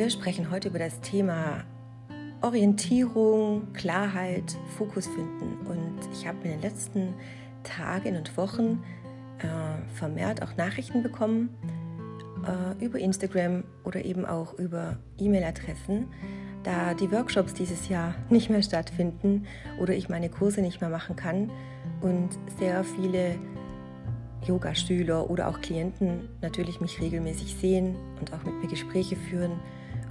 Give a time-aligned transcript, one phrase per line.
[0.00, 1.62] Wir sprechen heute über das Thema
[2.40, 5.66] Orientierung, Klarheit, Fokus finden.
[5.66, 7.12] Und ich habe in den letzten
[7.64, 8.82] Tagen und Wochen
[9.40, 11.50] äh, vermehrt auch Nachrichten bekommen
[12.46, 16.06] äh, über Instagram oder eben auch über E-Mail-Adressen,
[16.62, 19.46] da die Workshops dieses Jahr nicht mehr stattfinden
[19.78, 21.50] oder ich meine Kurse nicht mehr machen kann
[22.00, 23.34] und sehr viele
[24.46, 29.60] Yoga-Schüler oder auch Klienten natürlich mich regelmäßig sehen und auch mit mir Gespräche führen.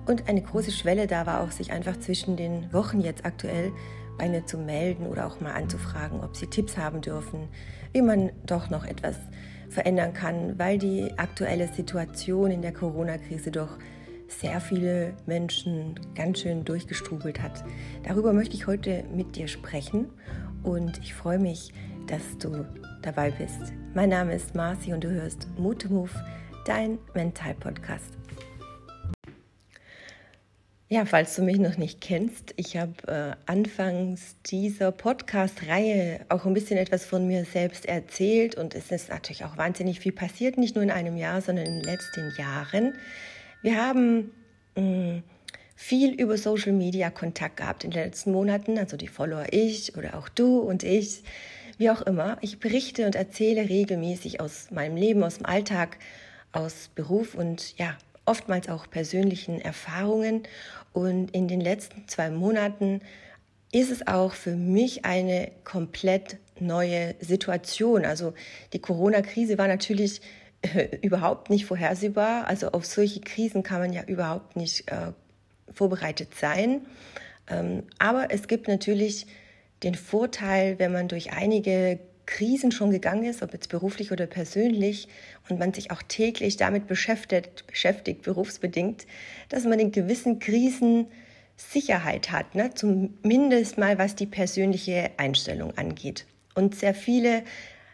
[0.09, 3.71] Und eine große Schwelle da war auch, sich einfach zwischen den Wochen jetzt aktuell
[4.17, 7.47] bei mir zu melden oder auch mal anzufragen, ob sie Tipps haben dürfen,
[7.93, 9.15] wie man doch noch etwas
[9.69, 13.77] verändern kann, weil die aktuelle Situation in der Corona-Krise doch
[14.27, 17.63] sehr viele Menschen ganz schön durchgestrubelt hat.
[18.01, 20.07] Darüber möchte ich heute mit dir sprechen
[20.63, 21.71] und ich freue mich,
[22.07, 22.65] dass du
[23.03, 23.73] dabei bist.
[23.93, 26.09] Mein Name ist Marci und du hörst Mut Move,
[26.65, 28.17] dein Mental-Podcast.
[30.91, 36.55] Ja, falls du mich noch nicht kennst, ich habe äh, anfangs dieser Podcast-Reihe auch ein
[36.55, 40.73] bisschen etwas von mir selbst erzählt und es ist natürlich auch wahnsinnig viel passiert, nicht
[40.73, 42.95] nur in einem Jahr, sondern in den letzten Jahren.
[43.61, 44.31] Wir haben
[44.75, 45.23] mh, mm,
[45.75, 50.17] viel über Social Media Kontakt gehabt in den letzten Monaten, also die Follower ich oder
[50.17, 51.21] auch du und ich,
[51.77, 52.39] wie auch immer.
[52.41, 55.99] Ich berichte und erzähle regelmäßig aus meinem Leben, aus dem Alltag,
[56.51, 57.95] aus Beruf und ja,
[58.29, 60.43] oftmals auch persönlichen Erfahrungen.
[60.93, 63.01] Und in den letzten zwei Monaten
[63.71, 68.05] ist es auch für mich eine komplett neue Situation.
[68.05, 68.33] Also
[68.73, 70.21] die Corona-Krise war natürlich
[70.61, 72.47] äh, überhaupt nicht vorhersehbar.
[72.47, 75.11] Also auf solche Krisen kann man ja überhaupt nicht äh,
[75.71, 76.85] vorbereitet sein.
[77.47, 79.25] Ähm, aber es gibt natürlich
[79.83, 81.99] den Vorteil, wenn man durch einige
[82.29, 85.07] Krisen schon gegangen ist, ob jetzt beruflich oder persönlich,
[85.49, 89.07] und man sich auch täglich damit beschäftigt, beschäftigt berufsbedingt,
[89.49, 91.07] dass man in gewissen Krisen
[91.57, 92.71] Sicherheit hat, ne?
[92.75, 96.27] zumindest mal was die persönliche Einstellung angeht.
[96.53, 97.43] Und sehr viele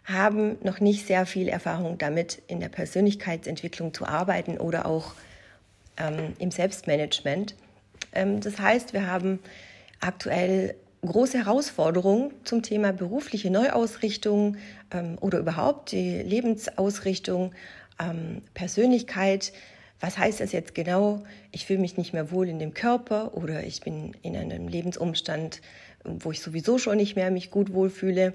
[0.04, 5.14] haben noch nicht sehr viel Erfahrung damit, in der Persönlichkeitsentwicklung zu arbeiten oder auch
[5.98, 7.56] ähm, im Selbstmanagement.
[8.12, 9.40] Ähm, das heißt, wir haben
[10.02, 14.58] aktuell große Herausforderung zum Thema berufliche Neuausrichtung
[14.92, 17.54] ähm, oder überhaupt die Lebensausrichtung,
[18.00, 19.54] ähm, Persönlichkeit.
[20.00, 21.24] Was heißt das jetzt genau?
[21.52, 25.62] Ich fühle mich nicht mehr wohl in dem Körper oder ich bin in einem Lebensumstand,
[26.04, 28.34] wo ich sowieso schon nicht mehr mich gut wohlfühle.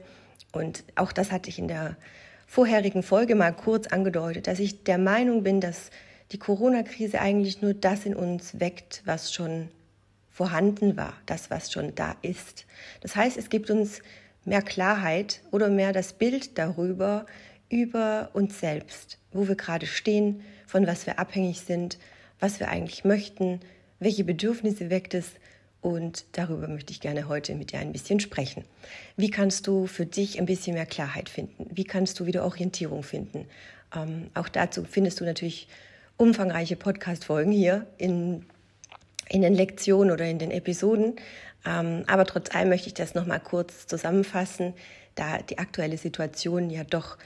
[0.52, 1.96] Und auch das hatte ich in der
[2.46, 5.90] vorherigen Folge mal kurz angedeutet, dass ich der Meinung bin, dass
[6.32, 9.68] die Corona-Krise eigentlich nur das in uns weckt, was schon
[10.40, 12.64] vorhanden war, das, was schon da ist.
[13.02, 14.00] Das heißt, es gibt uns
[14.46, 17.26] mehr Klarheit oder mehr das Bild darüber,
[17.68, 21.98] über uns selbst, wo wir gerade stehen, von was wir abhängig sind,
[22.38, 23.60] was wir eigentlich möchten,
[23.98, 25.26] welche Bedürfnisse weckt es
[25.82, 28.64] und darüber möchte ich gerne heute mit dir ein bisschen sprechen.
[29.18, 31.66] Wie kannst du für dich ein bisschen mehr Klarheit finden?
[31.70, 33.44] Wie kannst du wieder Orientierung finden?
[33.94, 35.68] Ähm, auch dazu findest du natürlich
[36.16, 38.46] umfangreiche Podcast-Folgen hier in
[39.30, 41.16] in den Lektionen oder in den Episoden.
[41.64, 44.74] Ähm, aber trotz allem möchte ich das nochmal kurz zusammenfassen,
[45.14, 47.16] da die aktuelle Situation ja doch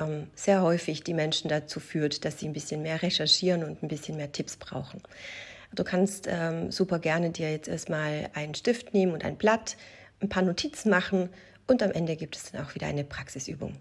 [0.00, 3.88] ähm, sehr häufig die Menschen dazu führt, dass sie ein bisschen mehr recherchieren und ein
[3.88, 5.00] bisschen mehr Tipps brauchen.
[5.74, 9.76] Du kannst ähm, super gerne dir jetzt erstmal einen Stift nehmen und ein Blatt,
[10.20, 11.30] ein paar Notizen machen
[11.66, 13.74] und am Ende gibt es dann auch wieder eine Praxisübung.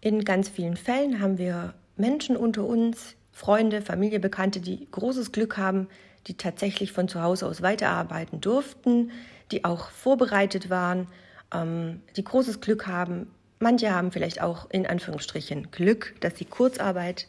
[0.00, 5.58] In ganz vielen Fällen haben wir Menschen unter uns, Freunde, Familie, Bekannte, die großes Glück
[5.58, 5.88] haben,
[6.28, 9.10] die tatsächlich von zu Hause aus weiterarbeiten durften,
[9.50, 11.08] die auch vorbereitet waren,
[11.52, 13.26] ähm, die großes Glück haben.
[13.58, 17.26] Manche haben vielleicht auch in Anführungsstrichen Glück, dass sie Kurzarbeit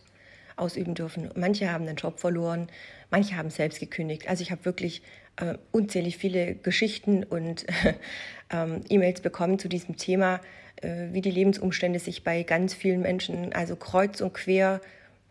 [0.58, 1.32] ausüben dürfen.
[1.36, 2.68] Manche haben den Job verloren,
[3.10, 4.30] manche haben selbst gekündigt.
[4.30, 5.02] Also ich habe wirklich
[5.38, 7.66] äh, unzählig viele Geschichten und
[8.50, 10.40] äh, E-Mails bekommen zu diesem Thema,
[10.82, 14.82] äh, wie die Lebensumstände sich bei ganz vielen Menschen, also kreuz und quer,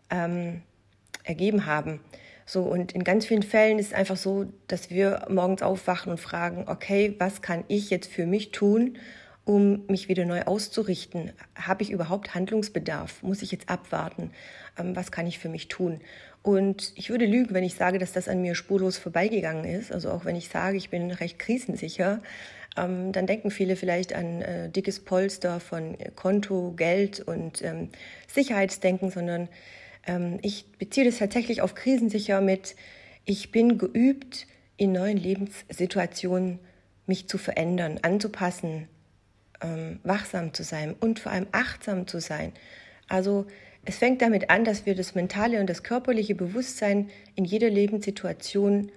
[0.09, 0.61] ähm,
[1.23, 1.99] ergeben haben.
[2.45, 6.19] So, und in ganz vielen Fällen ist es einfach so, dass wir morgens aufwachen und
[6.19, 8.97] fragen, okay, was kann ich jetzt für mich tun,
[9.45, 11.31] um mich wieder neu auszurichten?
[11.55, 13.23] Habe ich überhaupt Handlungsbedarf?
[13.23, 14.31] Muss ich jetzt abwarten?
[14.77, 16.01] Ähm, was kann ich für mich tun?
[16.43, 19.91] Und ich würde lügen, wenn ich sage, dass das an mir spurlos vorbeigegangen ist.
[19.91, 22.21] Also auch wenn ich sage, ich bin recht krisensicher,
[22.77, 27.89] ähm, dann denken viele vielleicht an äh, dickes Polster von Konto, Geld und ähm,
[28.27, 29.49] Sicherheitsdenken, sondern
[30.05, 32.75] ähm, ich beziehe das tatsächlich auf krisensicher mit,
[33.25, 34.47] ich bin geübt,
[34.77, 36.59] in neuen Lebenssituationen
[37.07, 38.87] mich zu verändern, anzupassen,
[39.61, 42.51] ähm, wachsam zu sein und vor allem achtsam zu sein.
[43.07, 43.45] Also
[43.85, 48.91] Es fängt damit an, dass wir das mentale und das körperliche Bewusstsein in jeder Lebenssituation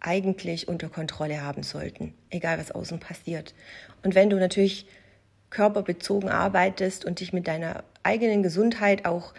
[0.00, 3.54] eigentlich unter Kontrolle haben sollten, egal was außen passiert.
[4.02, 4.86] Und wenn du natürlich
[5.50, 9.34] körperbezogen arbeitest und dich mit deiner eigenen Gesundheit auch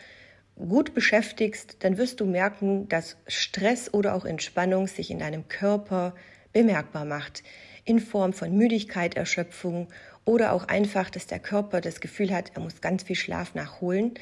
[0.56, 6.16] gut beschäftigst, dann wirst du merken, dass Stress oder auch Entspannung sich in deinem Körper
[6.54, 7.44] bemerkbar macht,
[7.84, 9.88] in Form von Müdigkeit, Erschöpfung
[10.24, 14.14] oder auch einfach, dass der Körper das Gefühl hat, er muss ganz viel Schlaf nachholen.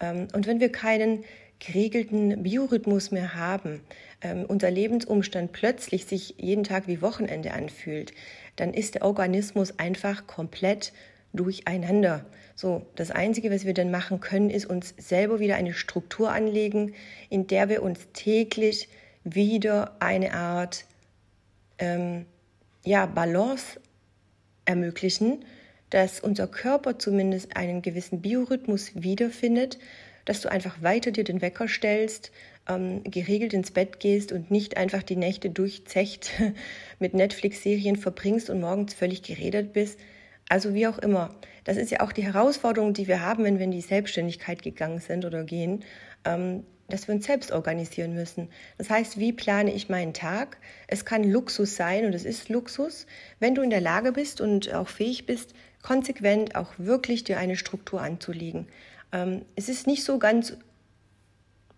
[0.00, 1.24] Ähm, und wenn wir keinen
[1.58, 3.82] geregelten Biorhythmus mehr haben,
[4.22, 8.12] ähm, unser Lebensumstand plötzlich sich jeden Tag wie Wochenende anfühlt,
[8.56, 10.92] dann ist der Organismus einfach komplett
[11.32, 12.24] durcheinander.
[12.54, 16.94] So, das Einzige, was wir dann machen können, ist uns selber wieder eine Struktur anlegen,
[17.28, 18.88] in der wir uns täglich
[19.24, 20.84] wieder eine Art
[21.78, 22.26] ähm,
[22.84, 23.80] ja, Balance
[24.64, 25.44] ermöglichen,
[25.90, 29.78] dass unser Körper zumindest einen gewissen Biorhythmus wiederfindet,
[30.24, 32.30] dass du einfach weiter dir den Wecker stellst,
[32.68, 36.30] ähm, geregelt ins Bett gehst und nicht einfach die Nächte durchzecht
[36.98, 39.98] mit Netflix-Serien verbringst und morgens völlig geredet bist.
[40.50, 41.30] Also wie auch immer.
[41.62, 44.98] Das ist ja auch die Herausforderung, die wir haben, wenn wir in die Selbstständigkeit gegangen
[44.98, 45.84] sind oder gehen,
[46.24, 48.48] ähm, dass wir uns selbst organisieren müssen.
[48.76, 50.56] Das heißt, wie plane ich meinen Tag?
[50.88, 53.06] Es kann Luxus sein und es ist Luxus,
[53.38, 57.56] wenn du in der Lage bist und auch fähig bist, konsequent auch wirklich dir eine
[57.56, 58.66] Struktur anzulegen.
[59.12, 60.56] Ähm, es ist nicht so ganz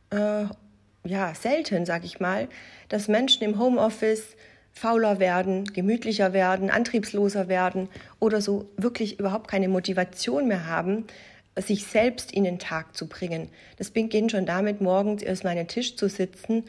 [0.09, 0.47] äh,
[1.05, 2.49] ja, selten, sag ich mal,
[2.89, 4.35] dass Menschen im Homeoffice
[4.73, 7.89] fauler werden, gemütlicher werden, antriebsloser werden
[8.19, 11.07] oder so wirklich überhaupt keine Motivation mehr haben,
[11.57, 13.49] sich selbst in den Tag zu bringen.
[13.77, 16.65] Das beginnt schon damit, morgens erstmal an den Tisch zu sitzen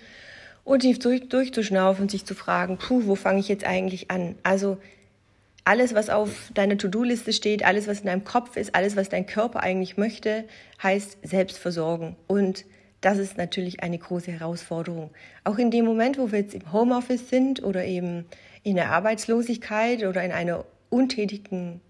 [0.66, 4.36] und tief durch, durchzuschnaufen und sich zu fragen, puh, wo fange ich jetzt eigentlich an?
[4.44, 4.78] Also
[5.66, 9.26] alles, was auf deiner To-Do-Liste steht, alles, was in deinem Kopf ist, alles, was dein
[9.26, 10.44] Körper eigentlich möchte,
[10.82, 12.18] heißt Selbstversorgung.
[12.28, 12.66] Und
[13.04, 15.12] das ist natürlich eine große Herausforderung.
[15.44, 18.26] Auch in dem Moment, wo wir jetzt im Homeoffice sind oder eben
[18.64, 21.82] in der Arbeitslosigkeit oder in einer untätigen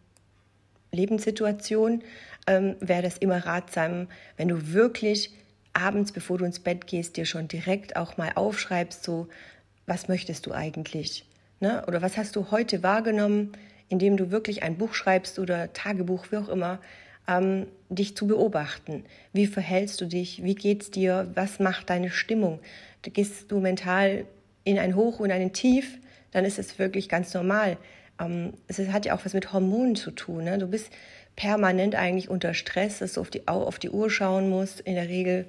[0.91, 2.03] Lebenssituation,
[2.47, 4.07] ähm, wäre das immer ratsam,
[4.37, 5.31] wenn du wirklich
[5.73, 9.27] abends, bevor du ins Bett gehst, dir schon direkt auch mal aufschreibst, so,
[9.85, 11.25] was möchtest du eigentlich?
[11.59, 11.83] Ne?
[11.87, 13.51] Oder was hast du heute wahrgenommen,
[13.87, 16.79] indem du wirklich ein Buch schreibst oder Tagebuch, wie auch immer,
[17.27, 19.05] ähm, dich zu beobachten.
[19.31, 20.43] Wie verhältst du dich?
[20.43, 21.31] Wie geht's dir?
[21.35, 22.59] Was macht deine Stimmung?
[23.01, 24.25] Gehst du mental
[24.63, 25.99] in ein Hoch und ein Tief,
[26.31, 27.77] dann ist es wirklich ganz normal.
[28.19, 30.45] Ähm, es hat ja auch was mit Hormonen zu tun.
[30.45, 30.57] Ne?
[30.57, 30.91] Du bist
[31.35, 35.09] permanent eigentlich unter Stress, dass du auf die, auf die Uhr schauen musst, in der
[35.09, 35.45] Regel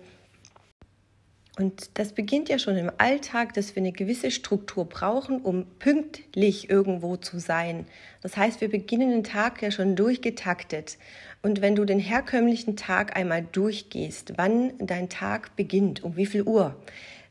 [1.57, 6.69] und das beginnt ja schon im Alltag, dass wir eine gewisse Struktur brauchen, um pünktlich
[6.69, 7.87] irgendwo zu sein.
[8.23, 10.99] Das heißt, wir beginnen den Tag ja schon durchgetaktet.
[11.45, 16.43] Und wenn du den herkömmlichen Tag einmal durchgehst, wann dein Tag beginnt, um wie viel
[16.45, 16.75] Uhr,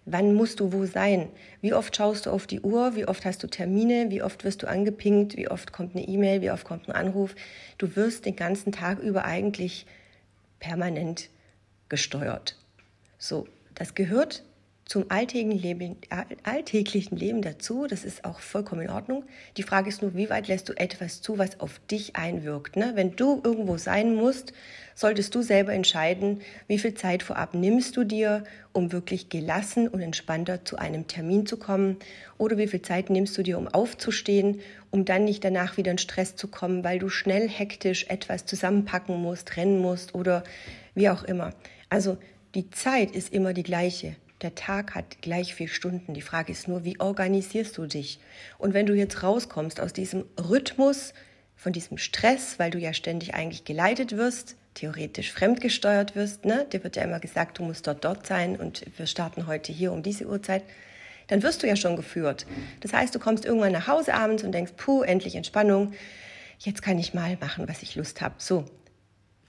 [0.06, 1.30] wann musst du wo sein,
[1.62, 4.62] wie oft schaust du auf die Uhr, wie oft hast du Termine, wie oft wirst
[4.62, 7.34] du angepinkt, wie oft kommt eine E-Mail, wie oft kommt ein Anruf,
[7.80, 9.88] du wirst den ganzen Tag über eigentlich
[10.60, 11.32] permanent
[11.90, 12.56] gesteuert.
[13.18, 14.44] So, das gehört
[14.86, 15.98] zum alltäglichen Leben,
[16.44, 17.88] alltäglichen Leben dazu.
[17.88, 19.24] Das ist auch vollkommen in Ordnung.
[19.58, 22.76] Die Frage ist nur, wie weit lässt du etwas zu, was auf dich einwirkt.
[22.76, 22.92] Ne?
[22.96, 24.54] Wenn du irgendwo sein musst,
[24.96, 30.02] solltest du selber entscheiden, wie viel Zeit vorab nimmst du dir, um wirklich gelassen und
[30.02, 31.98] entspannter zu einem Termin zu kommen.
[32.38, 34.60] Oder wie viel Zeit nimmst du dir, um aufzustehen,
[34.92, 39.20] um dann nicht danach wieder in Stress zu kommen, weil du schnell hektisch etwas zusammenpacken
[39.22, 40.44] musst, rennen musst oder
[40.94, 41.54] wie auch immer.
[41.90, 42.18] Also
[42.54, 44.16] die Zeit ist immer die gleiche.
[44.44, 46.14] Der Tag hat gleich vier Stunden.
[46.14, 48.20] Die Frage ist nur, wie organisierst du dich?
[48.58, 51.14] Und wenn du jetzt rauskommst aus diesem Rhythmus,
[51.56, 56.68] von diesem Stress, weil du ja ständig eigentlich geleitet wirst, theoretisch fremdgesteuert wirst, ne?
[56.74, 59.94] dir wird ja immer gesagt, du musst dort, dort sein und wir starten heute hier
[59.94, 60.64] um diese Uhrzeit,
[61.28, 62.46] dann wirst du ja schon geführt.
[62.82, 65.94] Das heißt, du kommst irgendwann nach Hause abends und denkst, puh, endlich Entspannung,
[66.60, 68.36] jetzt kann ich mal machen, was ich Lust habe.
[68.40, 68.66] So,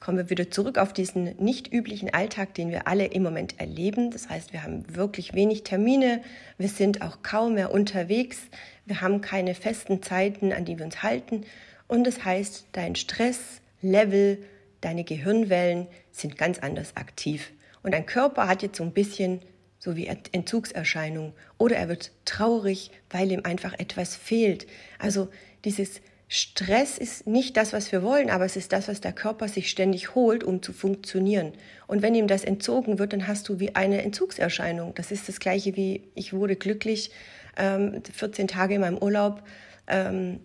[0.05, 4.11] kommen wir wieder zurück auf diesen nicht üblichen Alltag, den wir alle im Moment erleben.
[4.11, 6.21] Das heißt, wir haben wirklich wenig Termine,
[6.59, 8.39] wir sind auch kaum mehr unterwegs,
[8.85, 11.47] wir haben keine festen Zeiten, an die wir uns halten.
[11.89, 14.45] Und das heißt, dein Stresslevel,
[14.83, 17.53] deine Gehirnwellen sind ganz anders aktiv.
[17.83, 19.41] Und dein Körper hat jetzt so ein bisschen
[19.79, 24.67] so wie Entzugserscheinung oder er wird traurig, weil ihm einfach etwas fehlt.
[24.99, 25.29] Also
[25.65, 29.47] dieses Stress ist nicht das, was wir wollen, aber es ist das, was der Körper
[29.47, 31.53] sich ständig holt, um zu funktionieren.
[31.87, 34.95] Und wenn ihm das entzogen wird, dann hast du wie eine Entzugserscheinung.
[34.95, 37.11] Das ist das gleiche wie ich wurde glücklich,
[37.57, 39.43] ähm, 14 Tage in meinem Urlaub.
[39.87, 40.41] Ähm,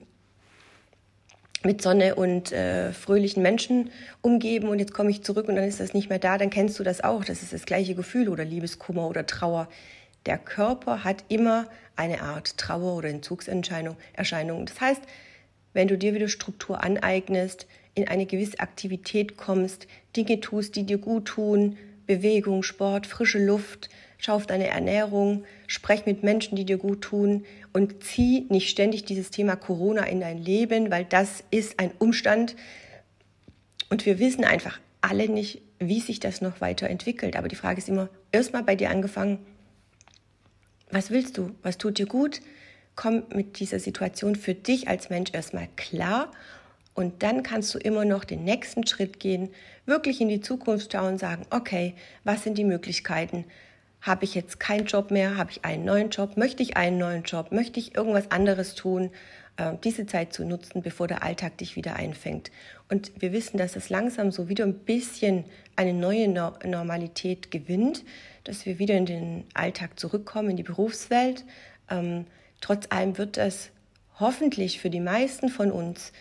[1.64, 5.82] mit Sonne und äh, fröhlichen Menschen umgeben und jetzt komme ich zurück und dann ist
[5.82, 7.26] das nicht mehr da, dann kennst du das auch.
[7.26, 9.68] Das ist das gleiche Gefühl oder Liebeskummer oder Trauer.
[10.26, 13.98] Der Körper hat immer eine Art Trauer oder Entzugserscheinung.
[14.16, 15.02] Das heißt,
[15.74, 20.98] wenn du dir wieder Struktur aneignest, in eine gewisse Aktivität kommst, Dinge tust, die dir
[20.98, 26.78] gut tun, Bewegung, Sport, frische Luft, schau auf deine Ernährung, sprech mit Menschen, die dir
[26.78, 31.80] gut tun und zieh nicht ständig dieses Thema Corona in dein Leben, weil das ist
[31.80, 32.56] ein Umstand
[33.90, 37.36] und wir wissen einfach alle nicht, wie sich das noch weiterentwickelt.
[37.36, 39.40] Aber die Frage ist immer, erstmal bei dir angefangen,
[40.92, 41.52] was willst du?
[41.62, 42.42] Was tut dir gut?
[43.00, 46.34] Komm mit dieser Situation für dich als Mensch erstmal klar
[46.96, 49.52] und dann kannst du immer noch den nächsten Schritt gehen,
[49.86, 51.94] wirklich in die Zukunft schauen sagen, okay,
[52.26, 53.46] was sind die Möglichkeiten?
[54.02, 55.38] Habe ich jetzt keinen Job mehr?
[55.38, 56.36] Habe ich einen neuen Job?
[56.36, 57.54] Möchte ich einen neuen Job?
[57.54, 59.12] Möchte ich irgendwas anderes tun?
[59.56, 62.52] Äh, diese Zeit zu nutzen, bevor der Alltag dich wieder einfängt.
[62.90, 65.46] Und wir wissen, dass es langsam so wieder ein bisschen
[65.78, 68.04] eine neue Normalität gewinnt,
[68.44, 71.46] dass wir wieder in den Alltag zurückkommen, in die Berufswelt.
[71.90, 72.26] Ähm,
[72.62, 73.70] trotz allem wird es
[74.20, 76.12] hoffentlich für die meisten von uns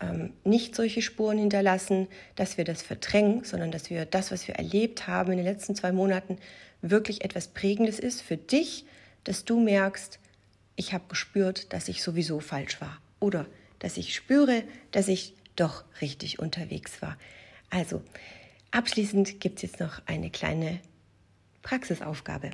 [0.00, 4.56] ähm, nicht solche Spuren hinterlassen, dass wir das verdrängen, sondern dass wir das, was wir
[4.56, 6.38] erlebt haben in den letzten zwei Monaten,
[6.82, 8.86] wirklich etwas Prägendes ist für dich,
[9.24, 10.18] dass du merkst,
[10.76, 13.46] ich habe gespürt, dass ich sowieso falsch war oder
[13.78, 17.16] dass ich spüre, dass ich doch richtig unterwegs war.
[17.70, 18.02] Also,
[18.70, 20.80] abschließend gibt es jetzt noch eine kleine
[21.62, 22.50] Praxisaufgabe.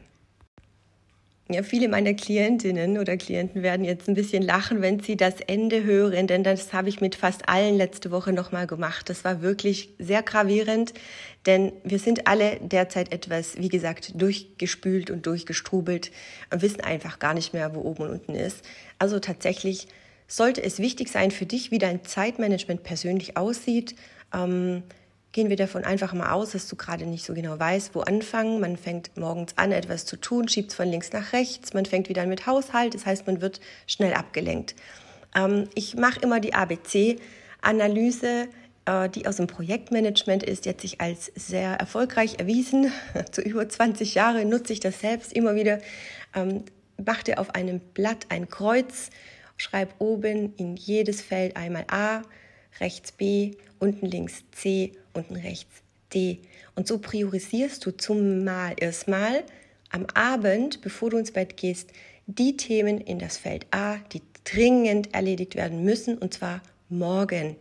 [1.52, 5.82] Ja, viele meiner Klientinnen oder Klienten werden jetzt ein bisschen lachen, wenn sie das Ende
[5.82, 9.08] hören, denn das habe ich mit fast allen letzte Woche nochmal gemacht.
[9.08, 10.94] Das war wirklich sehr gravierend,
[11.46, 16.12] denn wir sind alle derzeit etwas, wie gesagt, durchgespült und durchgestrubelt
[16.52, 18.64] und wissen einfach gar nicht mehr, wo oben und unten ist.
[19.00, 19.88] Also tatsächlich
[20.28, 23.96] sollte es wichtig sein für dich, wie dein Zeitmanagement persönlich aussieht.
[24.32, 24.84] Ähm,
[25.32, 28.60] gehen wir davon einfach mal aus, dass du gerade nicht so genau weißt, wo anfangen.
[28.60, 32.08] Man fängt morgens an, etwas zu tun, schiebt es von links nach rechts, man fängt
[32.08, 34.74] wieder an mit Haushalt, das heißt, man wird schnell abgelenkt.
[35.34, 38.48] Ähm, ich mache immer die ABC-Analyse,
[38.86, 42.92] äh, die aus dem Projektmanagement ist, hat sich als sehr erfolgreich erwiesen.
[43.30, 45.78] Zu über 20 Jahren nutze ich das selbst immer wieder.
[46.34, 46.64] Ähm,
[47.04, 49.10] mach dir auf einem Blatt ein Kreuz,
[49.56, 52.22] schreib oben in jedes Feld einmal A,
[52.80, 56.40] rechts B, unten links C, unten rechts D.
[56.74, 59.44] Und so priorisierst du zumal erstmal
[59.90, 61.90] am Abend, bevor du ins Bett gehst,
[62.26, 67.56] die Themen in das Feld A, die dringend erledigt werden müssen, und zwar morgen.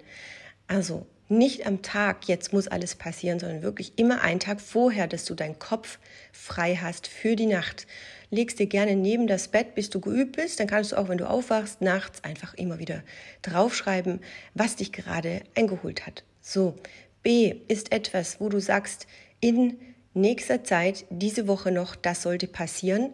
[0.68, 5.26] Also nicht am Tag, jetzt muss alles passieren, sondern wirklich immer einen Tag vorher, dass
[5.26, 6.00] du deinen Kopf
[6.32, 7.86] frei hast für die Nacht.
[8.32, 10.60] Legst dir gerne neben das Bett, bis du geübt bist.
[10.60, 13.04] Dann kannst du auch, wenn du aufwachst, nachts einfach immer wieder
[13.44, 14.22] draufschreiben,
[14.56, 16.24] was dich gerade eingeholt hat.
[16.42, 16.76] So,
[17.24, 19.08] B ist etwas, wo du sagst,
[19.40, 19.78] in
[20.14, 23.14] nächster Zeit, diese Woche noch, das sollte passieren.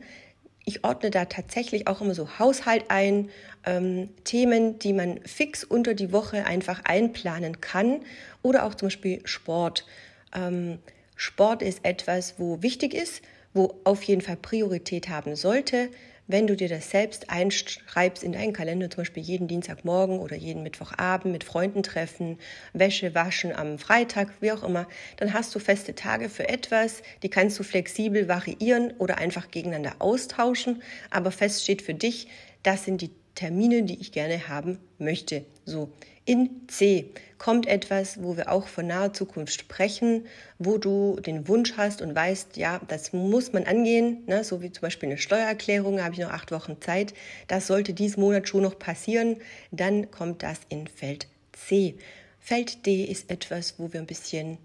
[0.65, 3.29] Ich ordne da tatsächlich auch immer so Haushalt ein,
[3.65, 8.01] ähm, Themen, die man fix unter die Woche einfach einplanen kann
[8.41, 9.85] oder auch zum Beispiel Sport.
[10.33, 10.79] Ähm,
[11.15, 13.21] Sport ist etwas, wo wichtig ist,
[13.53, 15.89] wo auf jeden Fall Priorität haben sollte.
[16.27, 20.63] Wenn du dir das selbst einschreibst in deinen Kalender, zum Beispiel jeden Dienstagmorgen oder jeden
[20.63, 22.39] Mittwochabend mit Freunden treffen,
[22.73, 27.29] Wäsche waschen am Freitag, wie auch immer, dann hast du feste Tage für etwas, die
[27.29, 30.81] kannst du flexibel variieren oder einfach gegeneinander austauschen.
[31.11, 32.27] Aber fest steht für dich,
[32.63, 35.45] das sind die Termine, die ich gerne haben möchte.
[35.65, 35.91] So,
[36.25, 40.25] in C kommt etwas, wo wir auch von naher Zukunft sprechen,
[40.57, 44.43] wo du den Wunsch hast und weißt, ja, das muss man angehen, ne?
[44.43, 47.13] so wie zum Beispiel eine Steuererklärung, da habe ich noch acht Wochen Zeit.
[47.47, 49.37] Das sollte diesen Monat schon noch passieren.
[49.71, 51.95] Dann kommt das in Feld C.
[52.39, 54.57] Feld D ist etwas, wo wir ein bisschen,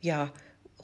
[0.00, 0.32] ja,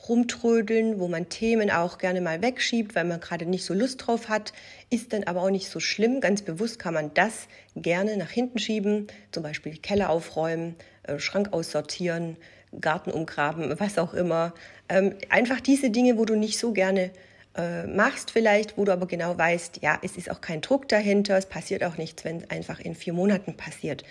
[0.08, 4.28] rumtrödeln, wo man Themen auch gerne mal wegschiebt, weil man gerade nicht so Lust drauf
[4.28, 4.52] hat,
[4.90, 6.20] ist dann aber auch nicht so schlimm.
[6.20, 11.52] Ganz bewusst kann man das gerne nach hinten schieben, zum Beispiel Keller aufräumen, äh, Schrank
[11.52, 12.36] aussortieren,
[12.80, 14.54] Garten umgraben, was auch immer.
[14.88, 17.10] Ähm, einfach diese Dinge, wo du nicht so gerne
[17.54, 21.36] äh, machst vielleicht, wo du aber genau weißt, ja, es ist auch kein Druck dahinter,
[21.36, 24.04] es passiert auch nichts, wenn es einfach in vier Monaten passiert.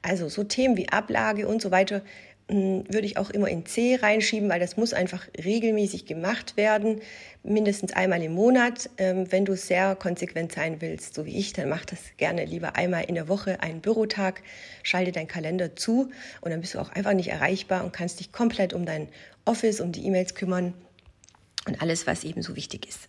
[0.00, 2.02] Also so Themen wie Ablage und so weiter
[2.48, 7.00] würde ich auch immer in C reinschieben, weil das muss einfach regelmäßig gemacht werden,
[7.42, 8.90] mindestens einmal im Monat.
[8.98, 12.76] Ähm, wenn du sehr konsequent sein willst, so wie ich, dann mach das gerne lieber
[12.76, 14.42] einmal in der Woche, einen Bürotag,
[14.82, 16.10] schalte deinen Kalender zu
[16.42, 19.08] und dann bist du auch einfach nicht erreichbar und kannst dich komplett um dein
[19.46, 20.74] Office, um die E-Mails kümmern
[21.66, 23.08] und alles, was eben so wichtig ist.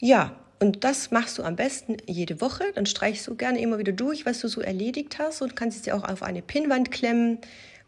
[0.00, 2.62] Ja, Und das machst du am besten jede Woche.
[2.76, 5.82] Dann streichst du gerne immer wieder durch, was du so erledigt hast und kannst es
[5.82, 7.38] dir auch auf eine Pinnwand klemmen,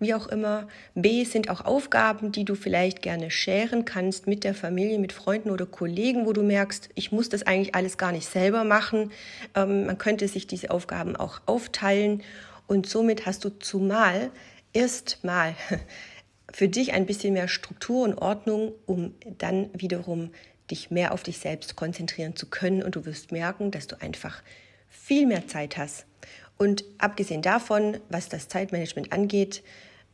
[0.01, 0.67] wie auch immer.
[0.97, 5.53] B sind auch Aufgaben, die du vielleicht gerne scheren kannst mit der Familie, mit Freunden
[5.53, 9.13] oder Kollegen, wo du merkst, ich muss das eigentlich alles gar nicht selber machen.
[9.55, 12.25] Ähm, man könnte sich diese Aufgaben auch aufteilen
[12.67, 14.33] und somit hast du zumal
[14.73, 15.55] erstmal
[16.53, 20.31] für dich ein bisschen mehr Struktur und Ordnung, um dann wiederum
[20.71, 24.43] dich mehr auf dich selbst konzentrieren zu können und du wirst merken, dass du einfach
[24.89, 26.07] viel mehr Zeit hast.
[26.57, 29.63] Und abgesehen davon, was das Zeitmanagement angeht,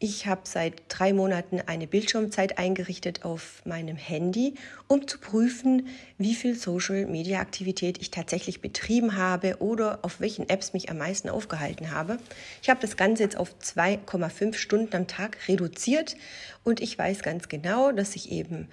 [0.02, 4.54] ich habe seit drei Monaten eine Bildschirmzeit eingerichtet auf meinem Handy,
[4.88, 10.88] um zu prüfen, wie viel Social-Media-Aktivität ich tatsächlich betrieben habe oder auf welchen Apps mich
[10.88, 12.16] am meisten aufgehalten habe.
[12.62, 16.16] Ich habe das Ganze jetzt auf 2,5 Stunden am Tag reduziert
[16.64, 18.68] und ich weiß ganz genau, dass ich eben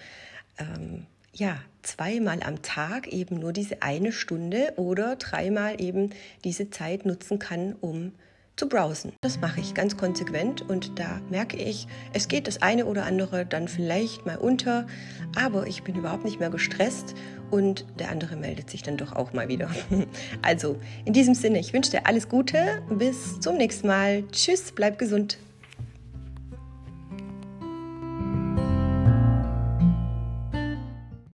[0.57, 1.07] ähm,
[1.37, 6.09] ja, zweimal am Tag eben nur diese eine Stunde oder dreimal eben
[6.43, 8.13] diese Zeit nutzen kann, um
[8.55, 9.13] zu browsen.
[9.21, 13.45] Das mache ich ganz konsequent und da merke ich, es geht das eine oder andere
[13.45, 14.87] dann vielleicht mal unter,
[15.35, 17.13] aber ich bin überhaupt nicht mehr gestresst
[17.51, 19.69] und der andere meldet sich dann doch auch mal wieder.
[20.41, 24.23] Also in diesem Sinne, ich wünsche dir alles Gute, bis zum nächsten Mal.
[24.31, 25.37] Tschüss, bleib gesund.